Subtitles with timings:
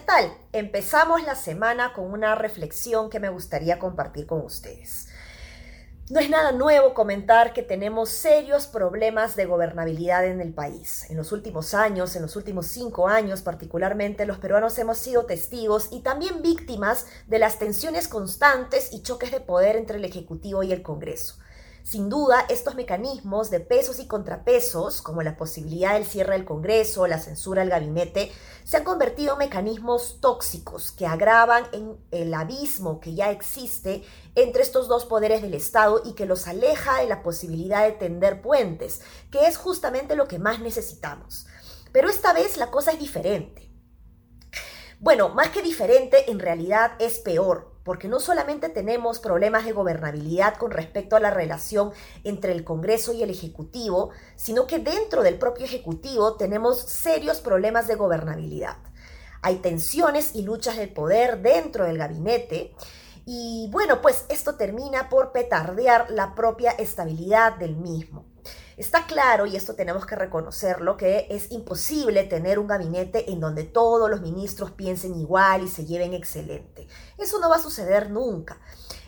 [0.00, 0.32] tal?
[0.52, 5.08] Empezamos la semana con una reflexión que me gustaría compartir con ustedes.
[6.08, 11.10] No es nada nuevo comentar que tenemos serios problemas de gobernabilidad en el país.
[11.10, 15.88] En los últimos años, en los últimos cinco años particularmente, los peruanos hemos sido testigos
[15.90, 20.72] y también víctimas de las tensiones constantes y choques de poder entre el Ejecutivo y
[20.72, 21.36] el Congreso.
[21.86, 27.06] Sin duda, estos mecanismos de pesos y contrapesos, como la posibilidad del cierre del Congreso,
[27.06, 28.32] la censura al gabinete,
[28.64, 34.02] se han convertido en mecanismos tóxicos que agravan en el abismo que ya existe
[34.34, 38.42] entre estos dos poderes del Estado y que los aleja de la posibilidad de tender
[38.42, 41.46] puentes, que es justamente lo que más necesitamos.
[41.92, 43.70] Pero esta vez la cosa es diferente.
[44.98, 50.56] Bueno, más que diferente, en realidad es peor, porque no solamente tenemos problemas de gobernabilidad
[50.56, 51.92] con respecto a la relación
[52.24, 57.86] entre el Congreso y el Ejecutivo, sino que dentro del propio Ejecutivo tenemos serios problemas
[57.86, 58.76] de gobernabilidad.
[59.40, 62.74] Hay tensiones y luchas de poder dentro del gabinete
[63.24, 68.24] y bueno, pues esto termina por petardear la propia estabilidad del mismo.
[68.76, 73.64] Está claro, y esto tenemos que reconocerlo, que es imposible tener un gabinete en donde
[73.64, 76.86] todos los ministros piensen igual y se lleven excelente.
[77.16, 78.60] Eso no va a suceder nunca.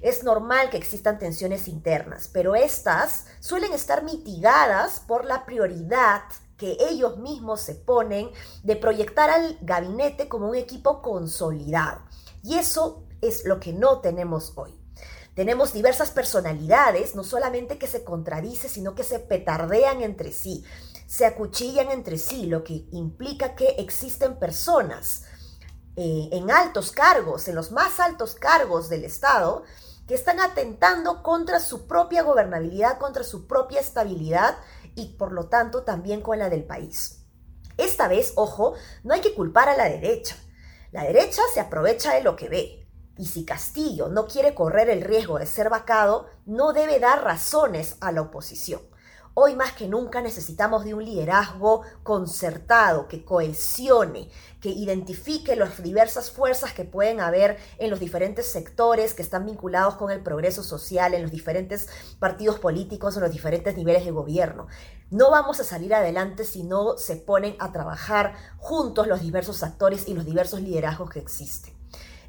[0.00, 6.22] Es normal que existan tensiones internas, pero estas suelen estar mitigadas por la prioridad
[6.56, 8.30] que ellos mismos se ponen
[8.62, 12.02] de proyectar al gabinete como un equipo consolidado.
[12.44, 14.85] Y eso es lo que no tenemos hoy.
[15.36, 20.64] Tenemos diversas personalidades, no solamente que se contradicen, sino que se petardean entre sí,
[21.06, 25.24] se acuchillan entre sí, lo que implica que existen personas
[25.94, 29.64] eh, en altos cargos, en los más altos cargos del Estado,
[30.08, 34.56] que están atentando contra su propia gobernabilidad, contra su propia estabilidad
[34.94, 37.26] y por lo tanto también con la del país.
[37.76, 38.72] Esta vez, ojo,
[39.04, 40.34] no hay que culpar a la derecha.
[40.92, 42.85] La derecha se aprovecha de lo que ve,
[43.18, 47.96] y si Castillo no quiere correr el riesgo de ser vacado, no debe dar razones
[48.00, 48.80] a la oposición.
[49.38, 54.30] Hoy más que nunca necesitamos de un liderazgo concertado, que cohesione,
[54.62, 59.96] que identifique las diversas fuerzas que pueden haber en los diferentes sectores que están vinculados
[59.96, 61.86] con el progreso social, en los diferentes
[62.18, 64.68] partidos políticos, en los diferentes niveles de gobierno.
[65.10, 70.08] No vamos a salir adelante si no se ponen a trabajar juntos los diversos actores
[70.08, 71.75] y los diversos liderazgos que existen.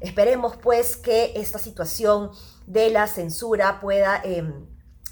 [0.00, 2.30] Esperemos pues que esta situación
[2.66, 4.66] de la censura pueda em,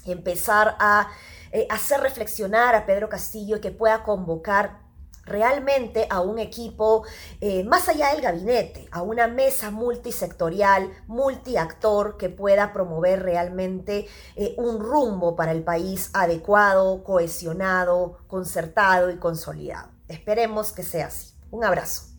[0.05, 1.09] empezar a
[1.51, 4.87] eh, hacer reflexionar a Pedro Castillo y que pueda convocar
[5.27, 7.03] realmente a un equipo
[7.41, 14.55] eh, más allá del gabinete, a una mesa multisectorial, multiactor que pueda promover realmente eh,
[14.57, 19.89] un rumbo para el país adecuado, cohesionado, concertado y consolidado.
[20.07, 21.33] Esperemos que sea así.
[21.51, 22.16] Un abrazo.